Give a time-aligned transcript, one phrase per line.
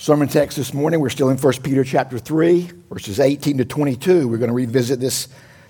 [0.00, 4.28] Sermon text this morning, we're still in 1 Peter chapter 3, verses 18 to 22.
[4.28, 5.26] We're going to revisit this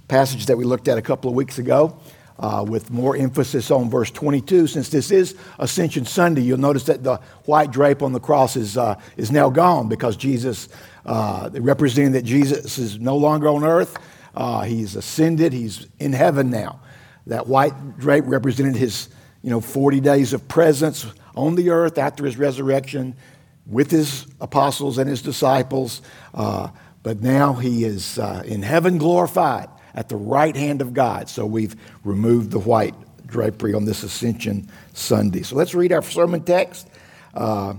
[0.06, 1.98] passage that we looked at a couple of weeks ago
[2.38, 4.66] uh, with more emphasis on verse 22.
[4.66, 7.16] Since this is Ascension Sunday, you'll notice that the
[7.46, 10.68] white drape on the cross is, uh, is now gone because Jesus,
[11.06, 13.96] uh, representing that Jesus is no longer on earth.
[14.34, 16.80] Uh, he's ascended, he's in heaven now.
[17.29, 19.08] That white drape represented his
[19.40, 23.17] you know, 40 days of presence on the earth after his resurrection
[23.68, 26.00] with his apostles and his disciples.
[26.35, 26.68] Uh,
[27.03, 31.29] but now he is uh, in heaven glorified at the right hand of God.
[31.29, 32.95] So we've removed the white
[33.27, 35.42] drapery on this Ascension Sunday.
[35.42, 36.89] So let's read our sermon text,
[37.34, 37.75] uh,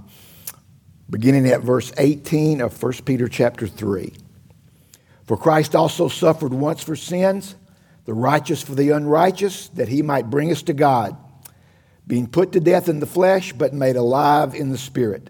[1.10, 4.14] beginning at verse 18 of 1 Peter chapter 3.
[5.26, 7.56] For Christ also suffered once for sins,
[8.06, 11.16] the righteous for the unrighteous, that he might bring us to God,
[12.08, 15.30] being put to death in the flesh, but made alive in the spirit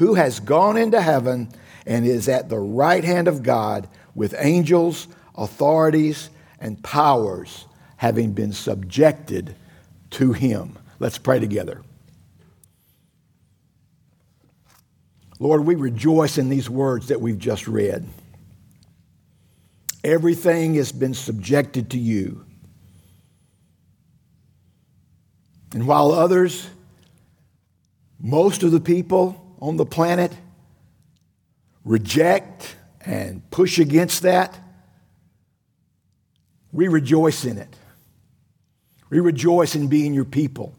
[0.00, 1.46] who has gone into heaven
[1.84, 7.66] and is at the right hand of God with angels, authorities, and powers
[7.98, 9.54] having been subjected
[10.08, 10.78] to him.
[11.00, 11.82] Let's pray together.
[15.38, 18.08] Lord, we rejoice in these words that we've just read.
[20.02, 22.46] Everything has been subjected to you.
[25.74, 26.70] And while others,
[28.18, 30.32] most of the people, on the planet
[31.84, 34.58] reject and push against that,
[36.72, 37.74] we rejoice in it.
[39.08, 40.74] We rejoice in being your people.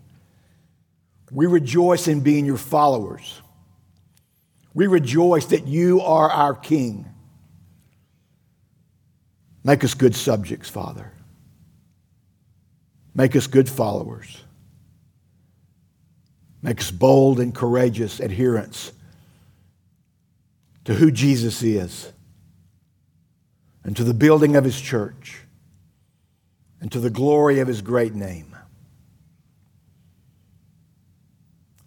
[1.31, 3.41] We rejoice in being your followers.
[4.73, 7.07] We rejoice that you are our King.
[9.63, 11.11] Make us good subjects, Father.
[13.13, 14.44] Make us good followers.
[16.61, 18.91] Make us bold and courageous adherents
[20.85, 22.11] to who Jesus is
[23.83, 25.41] and to the building of his church
[26.79, 28.55] and to the glory of his great name.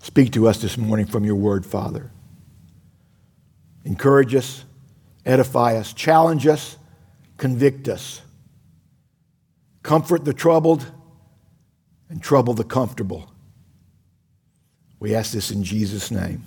[0.00, 2.10] Speak to us this morning from your word, Father.
[3.84, 4.64] Encourage us,
[5.24, 6.76] edify us, challenge us,
[7.36, 8.20] convict us.
[9.82, 10.86] Comfort the troubled
[12.08, 13.33] and trouble the comfortable.
[15.04, 16.42] We ask this in Jesus' name.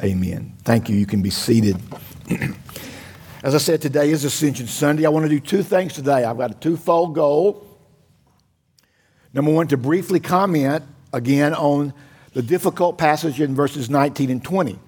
[0.00, 0.54] Amen.
[0.62, 0.94] Thank you.
[0.94, 1.76] You can be seated.
[3.42, 5.04] As I said, today is Ascension Sunday.
[5.04, 6.22] I want to do two things today.
[6.22, 7.66] I've got a twofold goal.
[9.34, 11.92] Number one, to briefly comment again on
[12.34, 14.78] the difficult passage in verses 19 and 20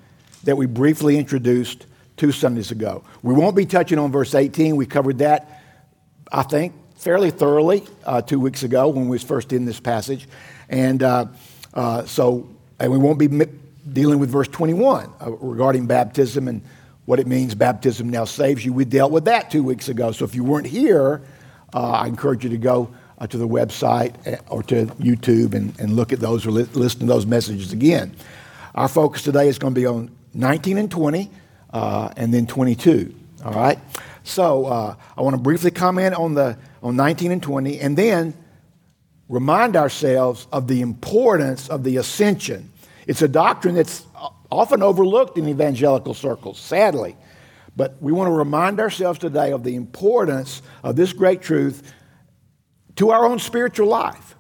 [0.45, 3.03] that we briefly introduced two Sundays ago.
[3.25, 4.77] We won't be touching on verse 18.
[4.77, 5.65] We covered that,
[6.31, 10.29] I think, fairly thoroughly uh, two weeks ago when we was first in this passage.
[10.69, 11.27] And uh,
[11.75, 13.29] uh, so and we won't be
[13.93, 16.63] dealing with verse 21 uh, regarding baptism and
[17.07, 18.73] what it means baptism now saves you.
[18.73, 20.13] We dealt with that two weeks ago.
[20.13, 21.23] So if you weren't here,
[21.75, 25.79] uh, I encourage you to go uh, to the website uh, or to YouTube and,
[25.79, 28.15] and look at those or li- listen to those messages again.
[28.75, 31.31] Our focus today is going to be on 19 and 20
[31.73, 33.15] uh, and then 22.
[33.45, 33.79] All right?
[34.25, 38.35] So uh, I want to briefly comment on, the, on 19 and 20 and then
[39.29, 42.71] remind ourselves of the importance of the ascension.
[43.07, 44.07] It's a doctrine that's
[44.51, 47.17] often overlooked in evangelical circles, sadly.
[47.77, 51.93] But we want to remind ourselves today of the importance of this great truth
[52.97, 54.37] to our own spiritual life,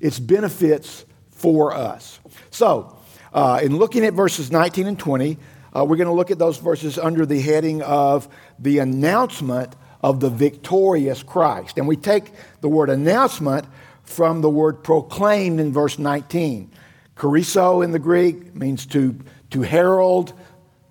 [0.00, 2.20] its benefits for us.
[2.50, 2.98] So,
[3.32, 5.38] uh, in looking at verses 19 and 20,
[5.74, 8.28] uh, we're going to look at those verses under the heading of
[8.58, 11.78] the announcement of the victorious Christ.
[11.78, 12.30] And we take
[12.60, 13.66] the word announcement
[14.04, 16.70] from the word proclaimed in verse 19.
[17.16, 19.18] Kerusso in the Greek means to,
[19.50, 20.32] to herald,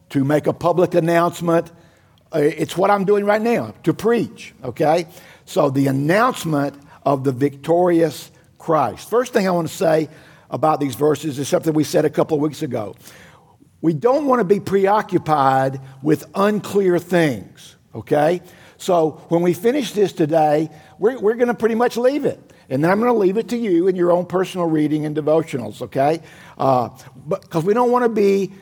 [0.09, 1.71] to make a public announcement.
[2.33, 5.07] Uh, it's what I'm doing right now, to preach, okay?
[5.45, 6.75] So the announcement
[7.05, 9.09] of the victorious Christ.
[9.09, 10.09] First thing I want to say
[10.49, 12.95] about these verses is something we said a couple of weeks ago.
[13.81, 18.41] We don't want to be preoccupied with unclear things, okay?
[18.77, 22.52] So when we finish this today, we're, we're going to pretty much leave it.
[22.69, 25.15] And then I'm going to leave it to you in your own personal reading and
[25.15, 26.21] devotionals, okay?
[26.57, 26.89] Uh,
[27.27, 28.53] because we don't want to be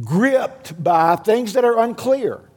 [0.00, 2.48] gripped by things that are unclear.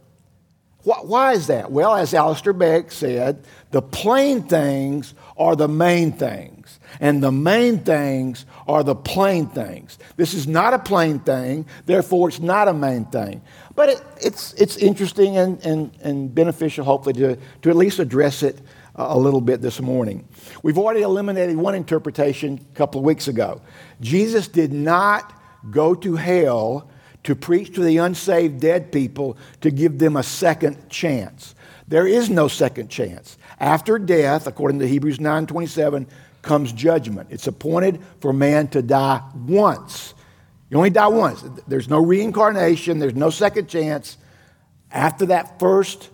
[0.86, 1.72] Why is that?
[1.72, 7.80] Well, as Alistair Begg said, the plain things are the main things, and the main
[7.80, 9.98] things are the plain things.
[10.16, 13.42] This is not a plain thing, therefore, it's not a main thing.
[13.76, 18.44] But it, it's, it's interesting and, and, and beneficial, hopefully, to, to at least address
[18.44, 18.60] it
[18.96, 20.28] a little bit this morning.
[20.64, 23.62] We've already eliminated one interpretation a couple of weeks ago.
[24.02, 25.34] Jesus did not
[25.70, 26.90] go to hell
[27.24, 31.56] to preach to the unsaved dead people to give them a second chance.
[31.88, 33.38] There is no second chance.
[33.60, 36.08] After death, according to Hebrews 9:27,
[36.42, 37.30] comes judgment.
[37.32, 40.14] It's appointed for man to die once.
[40.70, 41.44] You only die once.
[41.68, 44.18] There's no reincarnation, there's no second chance.
[44.92, 46.10] After that first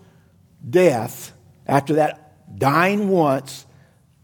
[0.67, 1.33] death,
[1.67, 3.65] after that dying once,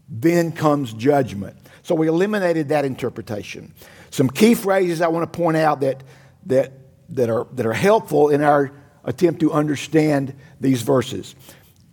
[0.08, 1.56] then comes judgment.
[1.82, 3.74] So we eliminated that interpretation.
[4.10, 6.02] Some key phrases I want to point out that,
[6.46, 6.72] that,
[7.10, 8.72] that, are, that are helpful in our
[9.04, 11.34] attempt to understand these verses.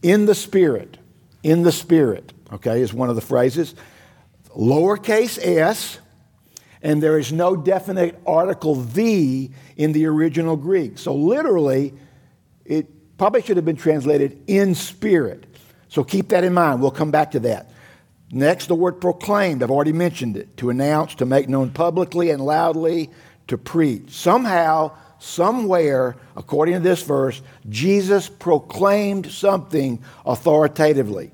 [0.02, 0.98] In the Spirit,
[1.44, 3.76] in the Spirit, okay, is one of the phrases.
[4.56, 6.00] Lowercase s,
[6.82, 10.98] and there is no definite article the in the original Greek.
[10.98, 11.94] So literally,
[12.64, 15.46] it probably should have been translated in spirit.
[15.96, 16.82] So keep that in mind.
[16.82, 17.72] We'll come back to that.
[18.30, 19.64] Next, the word proclaimed.
[19.64, 20.58] I've already mentioned it.
[20.58, 23.12] To announce, to make known publicly and loudly,
[23.48, 24.12] to preach.
[24.12, 31.32] Somehow, somewhere, according to this verse, Jesus proclaimed something authoritatively.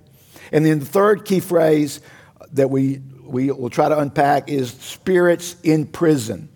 [0.51, 1.99] And then the third key phrase
[2.51, 6.49] that we, we will try to unpack is spirits in prison.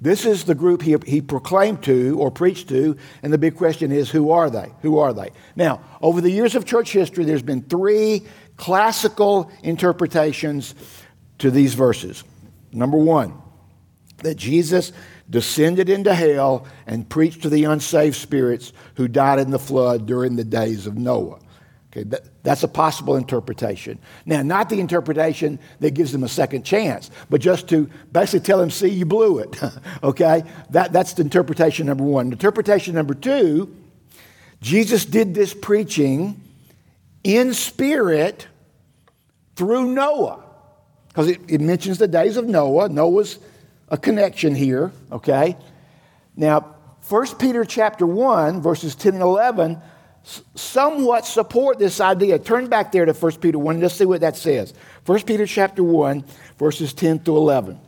[0.00, 3.92] This is the group he, he proclaimed to or preached to, and the big question
[3.92, 4.72] is who are they?
[4.82, 5.30] Who are they?
[5.56, 8.24] Now, over the years of church history, there's been three
[8.56, 10.74] classical interpretations
[11.38, 12.24] to these verses.
[12.72, 13.40] Number one,
[14.18, 14.92] that Jesus
[15.28, 20.36] descended into hell and preached to the unsaved spirits who died in the flood during
[20.36, 21.38] the days of Noah.
[21.94, 24.00] Okay, that, that's a possible interpretation.
[24.26, 28.58] Now, not the interpretation that gives them a second chance, but just to basically tell
[28.58, 29.56] them, see, you blew it.
[30.02, 30.42] okay?
[30.70, 32.32] That, that's the interpretation number one.
[32.32, 33.76] Interpretation number two
[34.60, 36.40] Jesus did this preaching
[37.22, 38.48] in spirit
[39.56, 40.42] through Noah.
[41.08, 42.88] Because it, it mentions the days of Noah.
[42.88, 43.38] Noah's
[43.88, 45.56] a connection here, okay?
[46.34, 46.74] Now,
[47.08, 49.80] 1 Peter chapter 1, verses 10 and 11,
[50.54, 52.38] somewhat support this idea.
[52.38, 53.80] Turn back there to 1 Peter 1.
[53.80, 54.72] Let's see what that says.
[55.06, 56.24] 1 Peter chapter 1,
[56.58, 57.78] verses 10 through 11.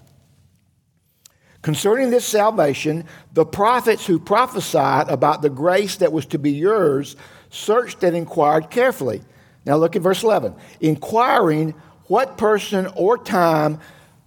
[1.62, 7.16] Concerning this salvation, the prophets who prophesied about the grace that was to be yours
[7.50, 9.22] searched and inquired carefully.
[9.64, 10.54] Now look at verse 11.
[10.80, 11.74] Inquiring
[12.04, 13.80] what person or time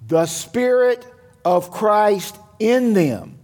[0.06, 1.06] the Spirit
[1.46, 3.38] of Christ in them.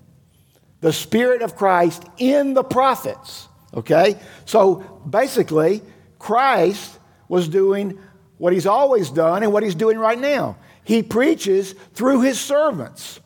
[0.81, 3.47] The Spirit of Christ in the prophets.
[3.75, 4.19] Okay?
[4.45, 5.81] So basically,
[6.19, 7.99] Christ was doing
[8.37, 10.57] what he's always done and what he's doing right now.
[10.83, 13.19] He preaches through his servants.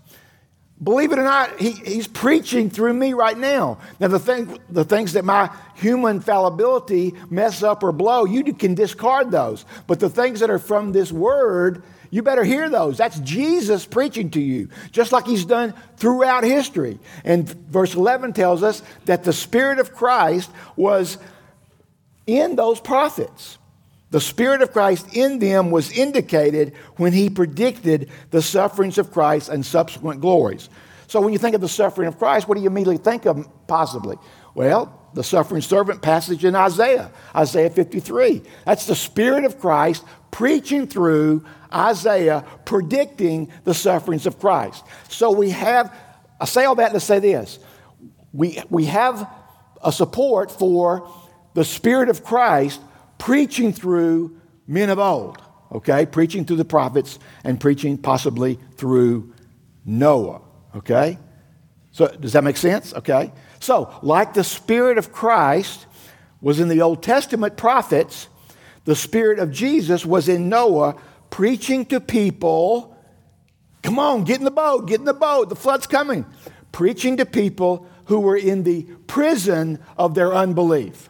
[0.81, 3.79] Believe it or not, he, he's preaching through me right now.
[3.99, 8.75] Now, the, thing, the things that my human fallibility mess up or blow, you can
[8.75, 9.65] discard those.
[9.87, 12.97] But the things that are from this word, you better hear those.
[12.97, 16.99] That's Jesus preaching to you, just like he's done throughout history.
[17.23, 21.17] And verse 11 tells us that the Spirit of Christ was
[22.25, 23.57] in those prophets.
[24.11, 29.49] The Spirit of Christ in them was indicated when he predicted the sufferings of Christ
[29.49, 30.69] and subsequent glories.
[31.07, 33.47] So when you think of the suffering of Christ, what do you immediately think of
[33.67, 34.17] possibly?
[34.55, 38.41] Well, the suffering servant passage in Isaiah, Isaiah 53.
[38.65, 44.83] That's the Spirit of Christ preaching through Isaiah, predicting the sufferings of Christ.
[45.07, 45.93] So we have,
[46.39, 47.59] I say all that to say this
[48.33, 49.29] we, we have
[49.83, 51.11] a support for
[51.53, 52.81] the Spirit of Christ
[53.17, 56.05] preaching through men of old, okay?
[56.05, 59.33] Preaching through the prophets and preaching possibly through
[59.85, 60.41] Noah,
[60.75, 61.17] okay?
[61.91, 62.93] So, does that make sense?
[62.93, 63.33] Okay.
[63.59, 65.85] So, like the Spirit of Christ
[66.39, 68.27] was in the Old Testament prophets,
[68.85, 70.95] the Spirit of Jesus was in Noah
[71.29, 72.95] preaching to people.
[73.83, 76.25] Come on, get in the boat, get in the boat, the flood's coming.
[76.71, 81.09] Preaching to people who were in the prison of their unbelief.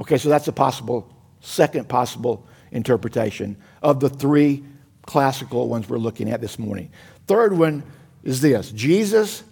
[0.00, 4.64] Okay, so that's a possible second possible interpretation of the three
[5.02, 6.90] classical ones we're looking at this morning.
[7.26, 7.82] Third one
[8.22, 9.42] is this Jesus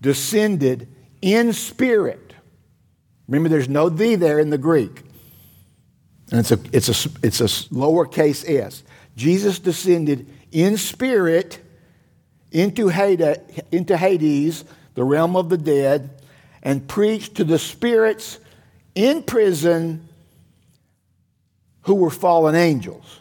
[0.00, 0.88] descended
[1.20, 2.34] in spirit.
[3.28, 5.02] Remember, there's no thee there in the Greek.
[6.32, 8.82] And it's a, it's a, it's a lowercase s.
[9.16, 11.60] Jesus descended in spirit
[12.50, 13.36] into Hades,
[13.70, 16.08] into Hades, the realm of the dead,
[16.62, 18.38] and preached to the spirits
[18.94, 20.08] in prison
[21.82, 23.20] who were fallen angels.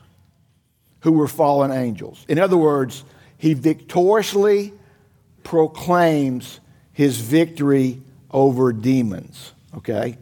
[1.02, 2.26] Who were fallen angels.
[2.30, 3.04] In other words,
[3.38, 4.72] he victoriously
[5.44, 6.62] proclaims
[6.94, 9.52] his victory over demons.
[9.76, 10.18] Okay?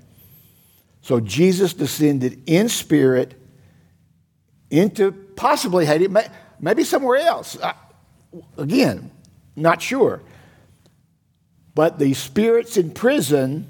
[1.09, 3.33] So Jesus descended in spirit
[4.69, 6.07] into possibly Hades,
[6.59, 7.57] maybe somewhere else.
[8.59, 9.09] Again,
[9.55, 10.21] not sure.
[11.73, 13.67] But the spirits in prison,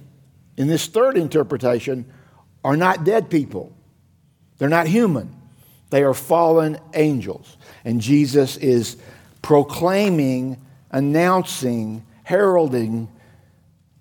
[0.58, 2.12] in this third interpretation,
[2.66, 3.74] are not dead people.
[4.58, 5.34] They're not human.
[5.92, 7.56] They are fallen angels.
[7.86, 8.98] And Jesus is
[9.42, 10.58] proclaiming,
[10.92, 13.08] announcing, heralding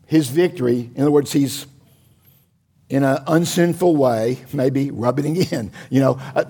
[0.07, 0.91] his victory.
[0.97, 1.69] In other words, he's
[2.91, 5.73] in an unsinful way, maybe rubbing it in.
[5.91, 6.45] You know, uh,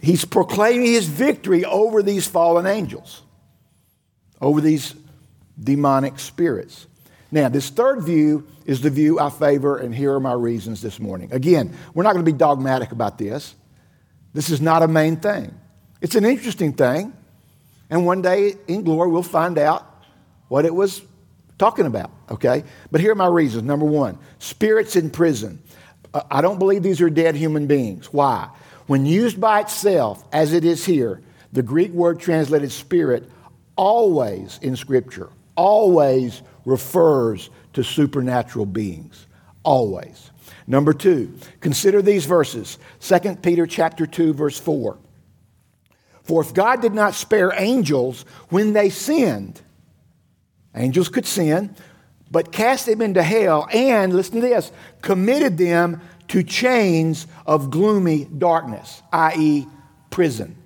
[0.00, 3.22] he's proclaiming his victory over these fallen angels,
[4.40, 4.94] over these
[5.62, 6.86] demonic spirits.
[7.32, 10.98] Now, this third view is the view I favor, and here are my reasons this
[10.98, 11.32] morning.
[11.32, 13.54] Again, we're not going to be dogmatic about this.
[14.32, 15.54] This is not a main thing.
[16.00, 17.12] It's an interesting thing,
[17.88, 19.86] and one day in glory we'll find out
[20.48, 21.02] what it was
[21.60, 22.64] talking about, okay?
[22.90, 23.64] But here are my reasons.
[23.64, 25.62] Number one, spirits in prison.
[26.14, 28.10] Uh, I don't believe these are dead human beings.
[28.12, 28.48] Why?
[28.86, 31.20] When used by itself, as it is here,
[31.52, 33.30] the Greek word translated spirit
[33.76, 39.26] always in Scripture, always refers to supernatural beings.
[39.62, 40.30] Always.
[40.66, 42.78] Number two, consider these verses.
[43.00, 44.96] 2 Peter chapter 2, verse 4.
[46.22, 49.60] For if God did not spare angels when they sinned,
[50.74, 51.74] Angels could sin,
[52.30, 54.70] but cast them into hell and, listen to this,
[55.02, 59.66] committed them to chains of gloomy darkness, i.e.,
[60.10, 60.56] prison,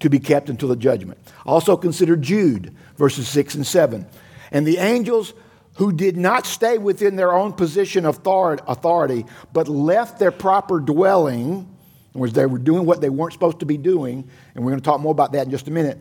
[0.00, 1.18] to be kept until the judgment.
[1.44, 4.06] Also consider Jude, verses 6 and 7.
[4.50, 5.34] And the angels
[5.76, 11.50] who did not stay within their own position of authority, but left their proper dwelling,
[11.50, 11.66] in
[12.14, 14.80] other words, they were doing what they weren't supposed to be doing, and we're going
[14.80, 15.98] to talk more about that in just a minute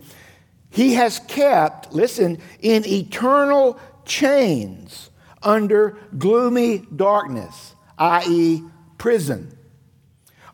[0.72, 5.10] he has kept, listen, in eternal chains
[5.44, 8.63] under gloomy darkness, i.e.,
[8.98, 9.56] prison,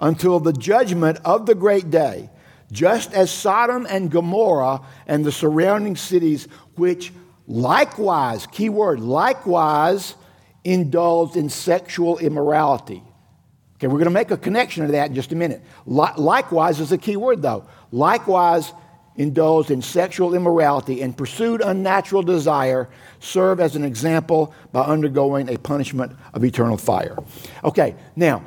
[0.02, 2.30] until the judgment of the great day,
[2.72, 7.14] just as Sodom and Gomorrah and the surrounding cities, which
[7.48, 10.16] likewise, key word, likewise
[10.64, 13.04] indulged in sexual immorality.
[13.76, 15.62] Okay, we're going to make a connection to that in just a minute.
[15.86, 17.68] Likewise is a key word, though.
[17.92, 18.74] Likewise
[19.18, 22.88] indulged in sexual immorality and pursued unnatural desire
[23.20, 27.18] serve as an example by undergoing a punishment of eternal fire.
[27.64, 28.44] Okay, now,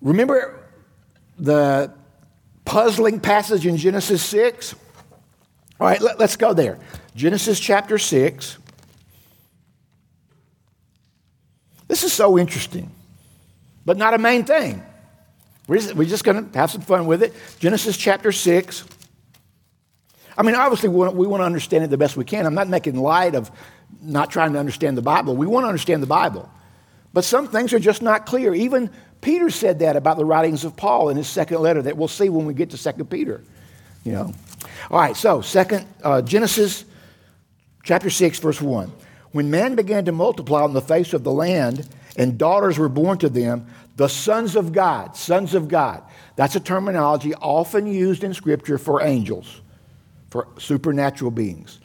[0.00, 0.58] remember
[1.38, 1.92] the
[2.64, 4.74] puzzling passage in Genesis 6?
[5.78, 6.78] All right, let, us go there.
[7.14, 8.58] Genesis chapter 6.
[11.88, 12.90] This is so interesting,
[13.84, 14.82] but not a main thing.
[15.66, 17.34] We're just, we're just going to have some fun with it.
[17.58, 18.84] Genesis chapter 6.
[20.40, 22.46] I mean, obviously, we want, we want to understand it the best we can.
[22.46, 23.50] I'm not making light of
[24.00, 25.36] not trying to understand the Bible.
[25.36, 26.50] We want to understand the Bible.
[27.12, 28.54] But some things are just not clear.
[28.54, 28.88] Even
[29.20, 32.30] Peter said that about the writings of Paul in his second letter that we'll see
[32.30, 33.44] when we get to Second Peter.
[34.02, 34.34] You know.
[34.90, 36.86] All right, so second uh, Genesis
[37.82, 38.90] chapter 6, verse 1.
[39.32, 43.18] When man began to multiply on the face of the land, and daughters were born
[43.18, 43.66] to them,
[43.96, 46.02] the sons of God, sons of God.
[46.36, 49.60] That's a terminology often used in Scripture for angels
[50.30, 51.80] for supernatural beings.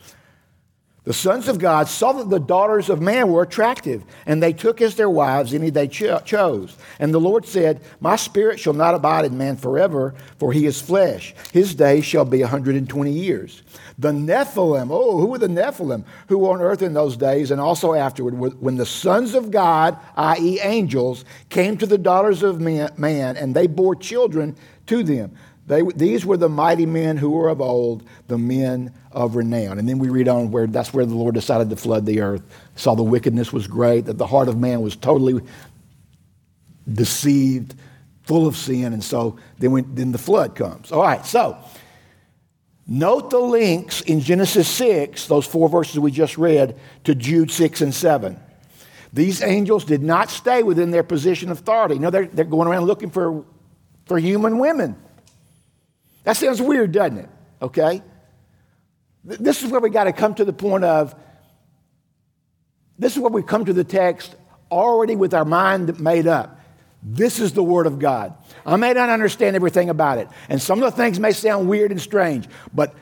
[1.06, 4.82] The sons of God saw that the daughters of man were attractive, and they took
[4.82, 6.75] as their wives any they cho- chose.
[7.00, 10.82] And the Lord said, My spirit shall not abide in man forever, for he is
[10.82, 11.36] flesh.
[11.54, 13.62] His days shall be a 120 years.
[14.00, 16.06] The Nephilim, oh, who were the Nephilim?
[16.28, 19.98] Who were on earth in those days and also afterward, when the sons of God,
[20.18, 24.56] i.e., angels, came to the daughters of man, and they bore children
[24.88, 25.36] to them.
[25.68, 29.80] They, these were the mighty men who were of old, the men of renown.
[29.80, 32.44] And then we read on where that's where the Lord decided to flood the earth.
[32.75, 35.42] Saw the wickedness was great, that the heart of man was totally
[36.92, 37.74] deceived,
[38.24, 38.94] full of sin.
[38.94, 40.92] And so then, we, then the flood comes.
[40.92, 41.58] All right, so
[42.86, 47.82] note the links in Genesis 6, those four verses we just read, to Jude 6
[47.82, 48.39] and 7.
[49.13, 51.98] These angels did not stay within their position of authority.
[51.98, 53.46] No, they're, they're going around looking for,
[54.06, 54.96] for human women.
[56.24, 57.30] That sounds weird, doesn't it?
[57.62, 58.02] Okay?
[59.24, 61.16] This is where we got to come to the point of
[62.98, 64.36] this is where we come to the text
[64.72, 66.60] already with our mind made up.
[67.04, 68.34] This is the Word of God.
[68.66, 71.92] I may not understand everything about it, and some of the things may sound weird
[71.92, 72.96] and strange, but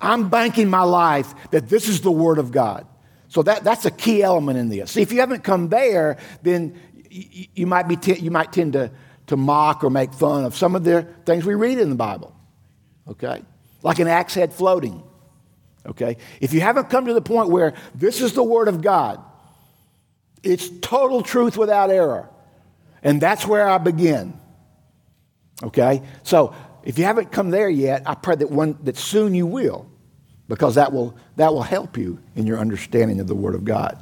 [0.00, 2.86] I'm banking my life that this is the Word of God.
[3.28, 4.92] So that, that's a key element in this.
[4.92, 8.72] See, if you haven't come there, then you, you might, be t- you might tend
[8.72, 8.90] to,
[9.28, 12.34] to mock or make fun of some of the things we read in the Bible.
[13.08, 13.42] Okay?
[13.82, 15.02] Like an axe head floating.
[15.86, 16.16] Okay?
[16.40, 19.22] If you haven't come to the point where this is the Word of God,
[20.42, 22.28] it's total truth without error.
[23.02, 24.38] And that's where I begin.
[25.62, 26.02] Okay?
[26.22, 29.88] So if you haven't come there yet, I pray that, one, that soon you will,
[30.48, 34.00] because that will, that will help you in your understanding of the Word of God.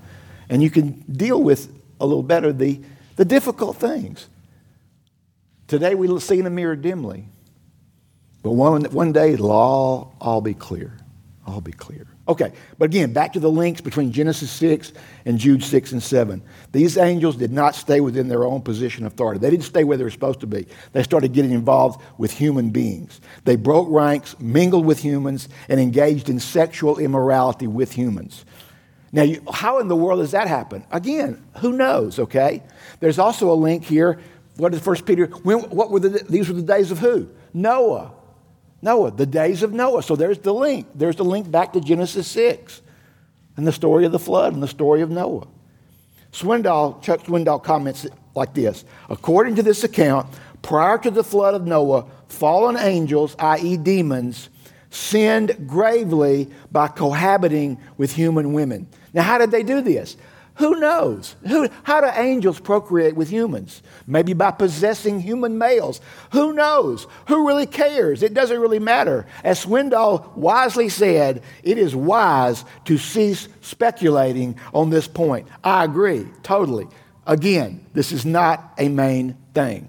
[0.48, 2.80] And you can deal with a little better the,
[3.16, 4.28] the difficult things.
[5.74, 7.24] Today we see in the mirror dimly,
[8.44, 10.96] but one, one day it'll all, all be clear.
[11.48, 12.06] All be clear.
[12.28, 14.92] Okay, but again, back to the links between Genesis 6
[15.24, 16.42] and Jude 6 and 7.
[16.70, 19.40] These angels did not stay within their own position of authority.
[19.40, 20.68] They didn't stay where they were supposed to be.
[20.92, 23.20] They started getting involved with human beings.
[23.44, 28.44] They broke ranks, mingled with humans, and engaged in sexual immorality with humans.
[29.14, 30.84] Now, you, how in the world does that happen?
[30.90, 32.64] Again, who knows, okay?
[32.98, 34.20] There's also a link here.
[34.56, 35.26] What is First Peter?
[35.26, 37.28] When, what were the, these were the days of who?
[37.52, 38.12] Noah.
[38.82, 40.02] Noah, the days of Noah.
[40.02, 40.86] So there's the link.
[40.94, 42.82] There's the link back to Genesis 6
[43.56, 45.46] and the story of the flood and the story of Noah.
[46.32, 50.26] Swindoll, Chuck Swindoll comments like this According to this account,
[50.62, 54.48] prior to the flood of Noah, fallen angels, i.e., demons,
[54.90, 58.88] sinned gravely by cohabiting with human women.
[59.12, 60.16] Now, how did they do this?
[60.56, 61.34] Who knows?
[61.48, 63.82] Who, how do angels procreate with humans?
[64.06, 66.00] Maybe by possessing human males.
[66.30, 67.08] Who knows?
[67.26, 68.22] Who really cares?
[68.22, 69.26] It doesn't really matter.
[69.42, 75.48] As Swindoll wisely said, it is wise to cease speculating on this point.
[75.64, 76.86] I agree, totally.
[77.26, 79.88] Again, this is not a main thing.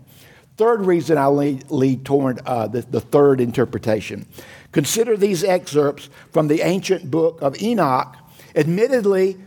[0.57, 4.25] Third reason I lead, lead toward uh, the, the third interpretation.
[4.71, 8.15] Consider these excerpts from the ancient book of Enoch.
[8.55, 9.37] Admittedly,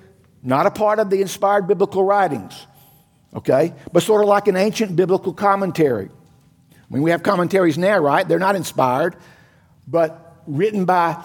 [0.43, 2.67] not a part of the inspired biblical writings,
[3.35, 3.75] okay?
[3.93, 6.09] But sort of like an ancient biblical commentary.
[6.73, 8.27] I mean, we have commentaries now, right?
[8.27, 9.17] They're not inspired,
[9.87, 11.23] but written by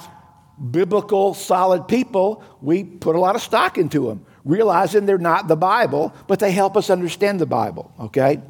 [0.72, 5.56] biblical, solid people, we put a lot of stock into them, realizing they're not the
[5.56, 8.42] Bible, but they help us understand the Bible, okay?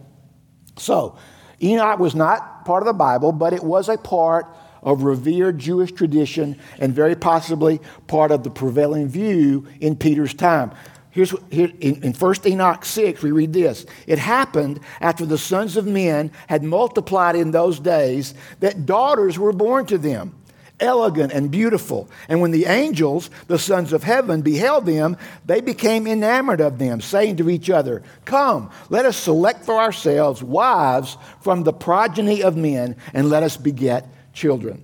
[0.78, 1.18] So,
[1.62, 4.48] Enoch was not part of the Bible, but it was a part
[4.84, 10.72] of revered Jewish tradition and very possibly part of the prevailing view in Peter's time.
[11.14, 13.86] Here's here, in, in 1 Enoch 6, we read this.
[14.08, 19.54] It happened after the sons of men had multiplied in those days that daughters were
[19.54, 20.34] born to them,
[20.80, 22.10] elegant and beautiful.
[22.28, 25.16] And when the angels, the sons of heaven, beheld them,
[25.46, 30.42] they became enamored of them, saying to each other, Come, let us select for ourselves
[30.42, 34.84] wives from the progeny of men, and let us beget children.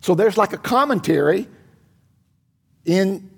[0.00, 1.46] So there's like a commentary
[2.84, 3.30] in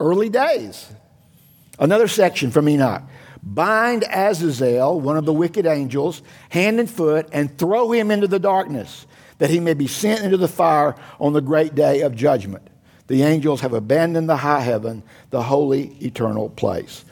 [0.00, 0.90] early days.
[1.78, 3.02] Another section from Enoch.
[3.42, 8.38] Bind Azazel, one of the wicked angels, hand and foot, and throw him into the
[8.38, 9.06] darkness,
[9.38, 12.66] that he may be sent into the fire on the great day of judgment.
[13.06, 17.04] The angels have abandoned the high heaven, the holy eternal place.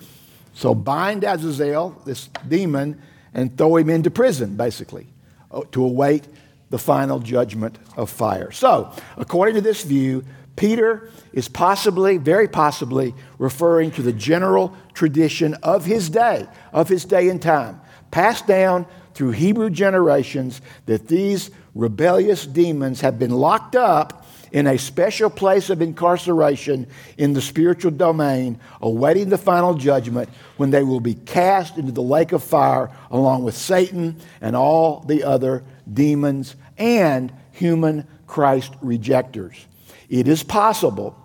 [0.55, 3.03] So bind Azazel, this demon,
[3.35, 5.09] and throw him into prison, basically,
[5.51, 6.27] uh, to await
[6.73, 8.51] the final judgment of fire.
[8.51, 10.25] So, according to this view,
[10.57, 17.05] Peter is possibly, very possibly, referring to the general tradition of his day, of his
[17.05, 17.79] day and time,
[18.11, 24.79] passed down through Hebrew generations that these rebellious demons have been locked up in a
[24.79, 26.87] special place of incarceration
[27.19, 32.03] in the spiritual domain, awaiting the final judgment when they will be cast into the
[32.03, 39.67] lake of fire along with Satan and all the other demons and human Christ rejectors.
[40.09, 41.17] It is possible,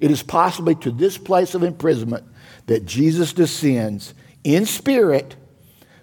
[0.00, 2.24] it is possibly to this place of imprisonment
[2.66, 4.14] that Jesus descends
[4.44, 5.36] in spirit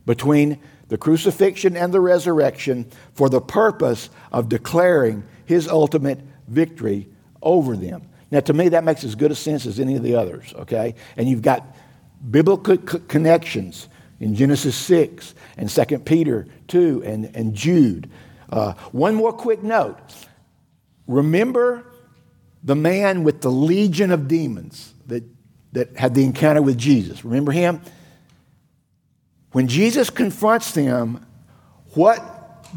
[0.05, 7.07] between the crucifixion and the resurrection for the purpose of declaring his ultimate victory
[7.41, 8.07] over them.
[8.31, 10.95] Now, to me, that makes as good a sense as any of the others, okay?
[11.17, 11.75] And you've got
[12.29, 13.87] biblical connections
[14.19, 18.09] in Genesis 6 and 2 Peter 2 and, and Jude
[18.51, 19.97] uh, one more quick note.
[21.07, 21.85] Remember
[22.63, 25.23] the man with the legion of demons that,
[25.73, 27.23] that had the encounter with Jesus.
[27.23, 27.81] Remember him?
[29.51, 31.25] When Jesus confronts them,
[31.93, 32.21] what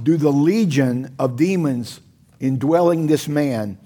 [0.03, 2.01] do the legion of demons
[2.41, 3.79] indwelling this man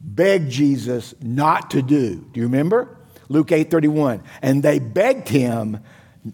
[0.00, 2.16] beg Jesus not to do?
[2.16, 2.98] Do you remember?
[3.28, 4.22] Luke 8:31.
[4.42, 5.80] And they begged him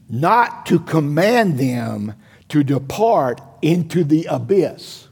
[0.09, 2.15] not to command them
[2.51, 5.07] to depart into the abyss.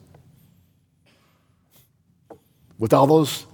[2.79, 3.44] with all those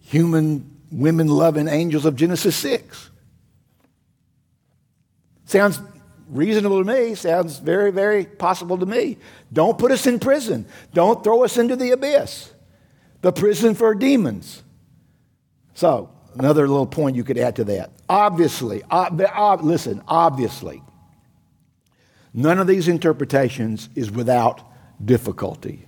[0.00, 3.10] human, women loving angels of Genesis 6.
[5.46, 5.80] Sounds
[6.28, 9.18] reasonable to me, sounds very, very possible to me.
[9.52, 12.52] Don't put us in prison, don't throw us into the abyss,
[13.22, 14.62] the prison for demons.
[15.74, 17.90] So, another little point you could add to that.
[18.08, 20.80] Obviously, ob- ob- listen, obviously,
[22.34, 24.62] none of these interpretations is without
[25.04, 25.84] difficulty.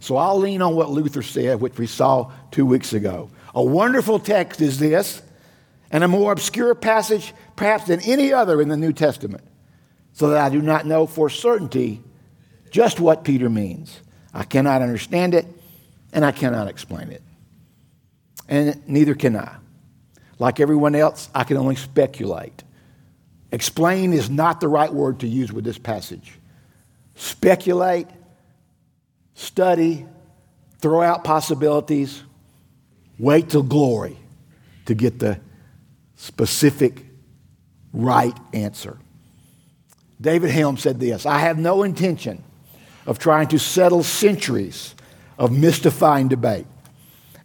[0.00, 3.30] So I'll lean on what Luther said, which we saw two weeks ago.
[3.54, 5.22] A wonderful text is this,
[5.90, 9.44] and a more obscure passage perhaps than any other in the New Testament,
[10.12, 12.02] so that I do not know for certainty
[12.70, 14.00] just what Peter means.
[14.34, 15.46] I cannot understand it,
[16.12, 17.22] and I cannot explain it.
[18.48, 19.56] And neither can I.
[20.38, 22.62] Like everyone else, I can only speculate.
[23.56, 26.30] Explain is not the right word to use with this passage.
[27.14, 28.06] Speculate,
[29.32, 30.04] study,
[30.80, 32.22] throw out possibilities,
[33.18, 34.18] wait till glory
[34.84, 35.40] to get the
[36.16, 37.06] specific
[37.94, 38.98] right answer.
[40.20, 42.44] David Helm said this I have no intention
[43.06, 44.94] of trying to settle centuries
[45.38, 46.66] of mystifying debate,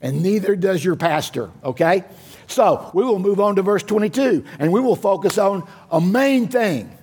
[0.02, 2.04] and neither does your pastor, okay?
[2.48, 6.48] So we will move on to verse 22 and we will focus on a main
[6.48, 6.98] thing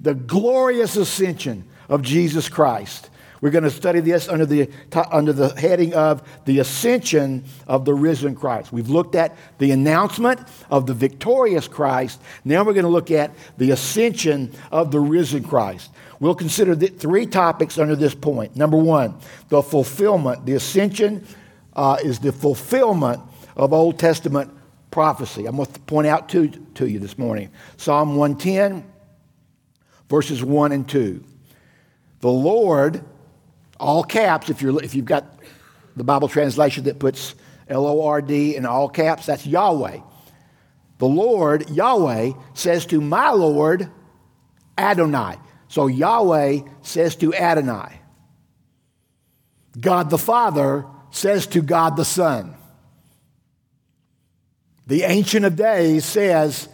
[0.00, 3.10] the glorious ascension of Jesus Christ.
[3.40, 4.68] We're going to study this under the,
[5.10, 8.72] under the heading of the ascension of the risen Christ.
[8.72, 12.20] We've looked at the announcement of the victorious Christ.
[12.44, 15.90] Now we're going to look at the ascension of the risen Christ.
[16.20, 18.56] We'll consider three topics under this point.
[18.56, 19.14] Number one,
[19.50, 20.44] the fulfillment.
[20.44, 21.24] The ascension
[21.78, 23.22] uh, is the fulfillment
[23.56, 24.50] of Old Testament
[24.90, 25.46] prophecy.
[25.46, 28.84] I'm going to point out two to you this morning Psalm 110,
[30.10, 31.22] verses 1 and 2.
[32.20, 33.04] The Lord,
[33.78, 35.38] all caps, if, you're, if you've got
[35.94, 37.36] the Bible translation that puts
[37.68, 40.00] L O R D in all caps, that's Yahweh.
[40.98, 43.88] The Lord, Yahweh, says to my Lord,
[44.76, 45.36] Adonai.
[45.68, 48.00] So Yahweh says to Adonai.
[49.78, 52.54] God the Father says to God the Son.
[54.86, 56.68] The Ancient of Days says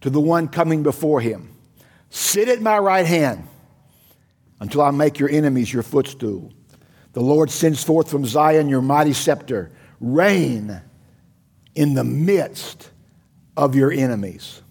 [0.00, 1.54] to the one coming before him,
[2.10, 3.46] Sit at my right hand
[4.60, 6.52] until I make your enemies your footstool.
[7.12, 9.70] The Lord sends forth from Zion your mighty scepter.
[10.00, 10.80] Reign
[11.74, 12.90] in the midst
[13.56, 14.62] of your enemies.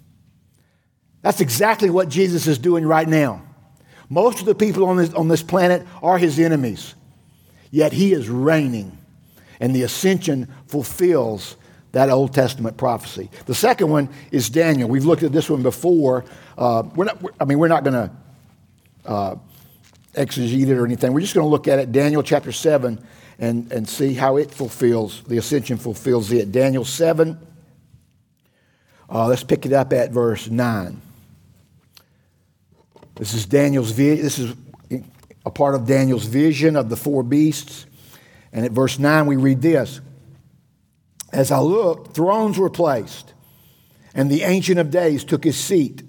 [1.21, 3.43] That's exactly what Jesus is doing right now.
[4.09, 6.95] Most of the people on this, on this planet are his enemies,
[7.71, 8.97] yet he is reigning,
[9.59, 11.55] and the ascension fulfills
[11.91, 13.29] that Old Testament prophecy.
[13.45, 14.89] The second one is Daniel.
[14.89, 16.25] We've looked at this one before.
[16.57, 18.11] Uh, we're not, I mean, we're not going to
[19.05, 19.35] uh,
[20.13, 21.13] exegete it or anything.
[21.13, 23.03] We're just going to look at it, Daniel chapter 7,
[23.39, 26.51] and, and see how it fulfills, the ascension fulfills it.
[26.51, 27.39] Daniel 7,
[29.09, 31.01] uh, let's pick it up at verse 9.
[33.15, 34.23] This is Daniel's vision.
[34.23, 34.53] This is
[35.47, 37.85] a part of Daniel's vision of the four beasts.
[38.51, 40.01] And at verse 9, we read this
[41.31, 43.33] as I looked, thrones were placed,
[44.13, 46.03] and the Ancient of Days took his seat.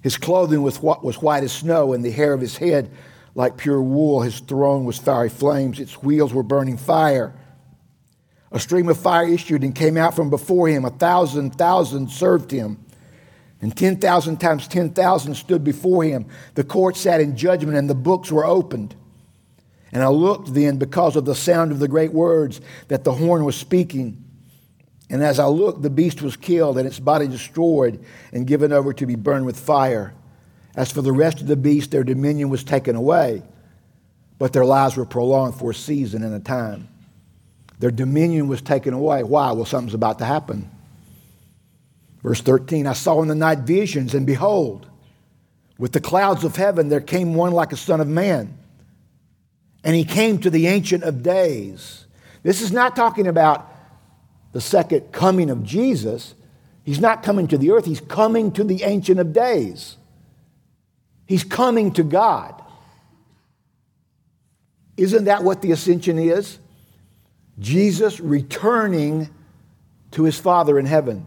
[0.00, 2.90] His clothing was, was white as snow, and the hair of his head
[3.34, 4.22] like pure wool.
[4.22, 7.34] His throne was fiery flames, its wheels were burning fire.
[8.50, 10.84] A stream of fire issued and came out from before him.
[10.84, 12.84] A thousand thousand served him,
[13.62, 16.26] and 10,000 times 10,000 stood before him.
[16.54, 18.96] The court sat in judgment, and the books were opened.
[19.92, 23.44] And I looked then because of the sound of the great words that the horn
[23.44, 24.24] was speaking.
[25.08, 28.94] And as I looked, the beast was killed and its body destroyed and given over
[28.94, 30.14] to be burned with fire.
[30.74, 33.42] As for the rest of the beasts, their dominion was taken away,
[34.38, 36.88] but their lives were prolonged for a season and a time.
[37.78, 39.22] Their dominion was taken away.
[39.22, 39.52] Why?
[39.52, 40.70] Well, something's about to happen.
[42.22, 44.88] Verse 13 I saw in the night visions, and behold,
[45.78, 48.58] with the clouds of heaven there came one like a son of man
[49.84, 52.06] and he came to the Ancient of Days.
[52.42, 53.68] This is not talking about
[54.52, 56.34] the second coming of Jesus.
[56.84, 59.96] He's not coming to the earth, he's coming to the Ancient of Days.
[61.26, 62.60] He's coming to God.
[64.96, 66.58] Isn't that what the ascension is?
[67.58, 69.30] Jesus returning
[70.10, 71.26] to his Father in heaven.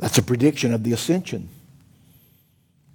[0.00, 1.50] That's a prediction of the ascension.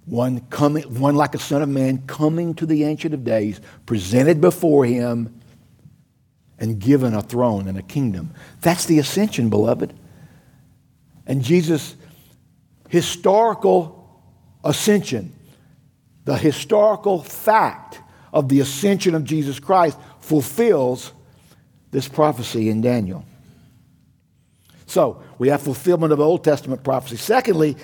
[0.06, 4.40] One, coming, one like a son of man coming to the Ancient of Days, presented
[4.40, 5.40] before him,
[6.58, 8.32] and given a throne and a kingdom.
[8.60, 9.94] That's the ascension, beloved.
[11.26, 11.94] And Jesus'
[12.88, 14.08] historical
[14.64, 15.32] ascension,
[16.24, 18.00] the historical fact
[18.32, 21.12] of the ascension of Jesus Christ, fulfills
[21.92, 23.24] this prophecy in Daniel.
[24.86, 27.16] So, we have fulfillment of Old Testament prophecy.
[27.16, 27.76] Secondly,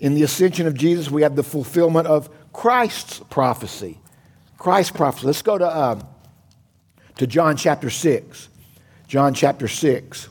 [0.00, 3.98] in the ascension of Jesus, we have the fulfillment of Christ's prophecy.
[4.58, 5.26] Christ's prophecy.
[5.26, 6.06] Let's go to, um,
[7.16, 8.48] to John chapter 6.
[9.06, 10.28] John chapter 6.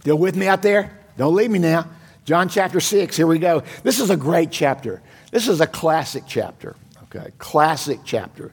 [0.00, 0.98] Still with me out there?
[1.16, 1.86] Don't leave me now.
[2.24, 3.62] John chapter 6, here we go.
[3.82, 5.02] This is a great chapter.
[5.30, 6.76] This is a classic chapter.
[7.04, 8.52] Okay, classic chapter.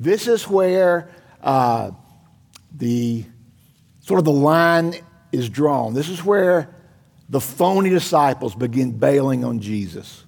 [0.00, 1.10] This is where
[1.42, 1.90] uh,
[2.72, 3.24] the
[4.00, 4.94] sort of the line
[5.32, 5.94] is drawn.
[5.94, 6.74] This is where
[7.28, 10.24] the phony disciples begin bailing on Jesus.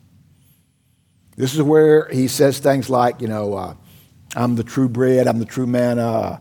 [1.36, 3.74] This is where he says things like, you know, uh,
[4.36, 6.38] I'm the true bread, I'm the true manna, uh,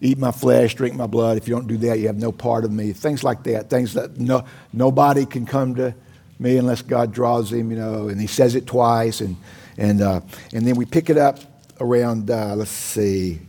[0.00, 1.36] eat my flesh, drink my blood.
[1.36, 2.92] If you don't do that, you have no part of me.
[2.92, 3.68] Things like that.
[3.68, 5.94] Things that no, nobody can come to
[6.38, 8.08] me unless God draws him, you know.
[8.08, 9.20] And he says it twice.
[9.20, 9.36] And,
[9.76, 10.20] and, uh,
[10.54, 11.40] and then we pick it up
[11.80, 13.40] around, uh, let's see,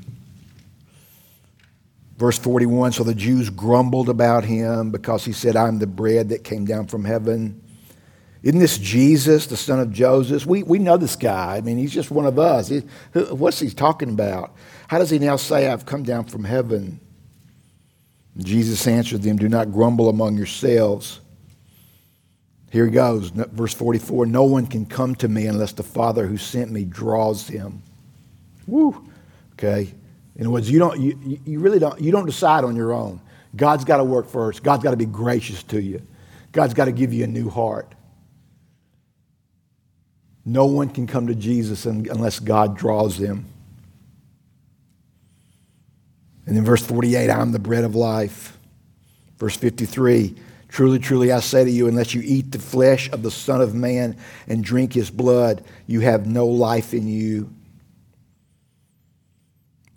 [2.20, 6.44] Verse 41 So the Jews grumbled about him because he said, I'm the bread that
[6.44, 7.64] came down from heaven.
[8.44, 10.46] Isn't this Jesus, the son of Joseph?
[10.46, 11.58] We, we know this guy.
[11.58, 12.68] I mean, he's just one of us.
[12.68, 12.80] He,
[13.14, 14.54] what's he talking about?
[14.88, 17.00] How does he now say, I've come down from heaven?
[18.38, 21.22] Jesus answered them, Do not grumble among yourselves.
[22.72, 26.38] Here he goes, verse 44 No one can come to me unless the Father who
[26.38, 27.82] sent me draws him.
[28.70, 29.10] Woo.
[29.54, 29.94] Okay.
[30.36, 33.20] In other words, you, don't, you, you really don't, you don't decide on your own.
[33.56, 34.64] God's got to work first.
[34.64, 36.02] God's got to be gracious to you.
[36.52, 37.94] God's got to give you a new heart.
[40.46, 43.46] No one can come to Jesus unless God draws them.
[46.46, 48.58] And in verse 48, I'm the bread of life.
[49.38, 50.36] Verse 53,
[50.68, 53.76] truly, truly, I say to you, unless you eat the flesh of the Son of
[53.76, 57.54] Man and drink his blood, you have no life in you.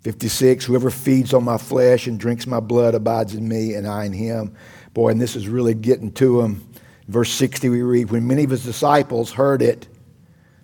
[0.03, 4.05] 56, whoever feeds on my flesh and drinks my blood abides in me and I
[4.05, 4.53] in him.
[4.93, 6.67] Boy, and this is really getting to him.
[7.07, 9.87] Verse 60, we read, When many of his disciples heard it,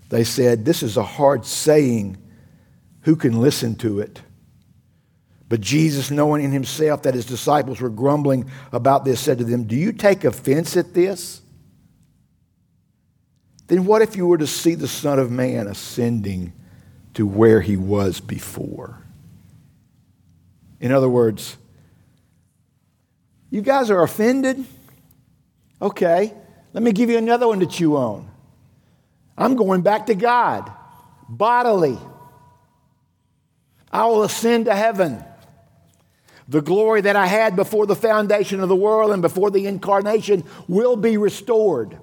[0.10, 2.18] they said, This is a hard saying.
[3.04, 4.22] Who can listen to it?
[5.48, 9.64] But Jesus, knowing in himself that his disciples were grumbling about this, said to them,
[9.64, 11.42] Do you take offense at this?
[13.68, 16.54] Then what if you were to see the Son of Man ascending
[17.14, 19.02] to where he was before?
[20.80, 21.58] In other words,
[23.50, 24.64] you guys are offended?
[25.82, 26.34] Okay,
[26.74, 28.30] let me give you another one to chew on.
[29.38, 30.72] I'm going back to God
[31.28, 31.98] bodily.
[33.92, 35.24] I will ascend to heaven.
[36.48, 40.44] The glory that I had before the foundation of the world and before the incarnation
[40.68, 42.00] will be restored.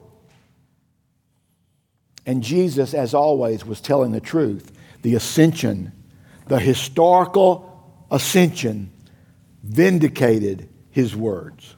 [2.25, 4.73] And Jesus, as always, was telling the truth.
[5.03, 5.93] The ascension,
[6.47, 7.66] the historical
[8.11, 8.91] ascension
[9.63, 11.75] vindicated his words.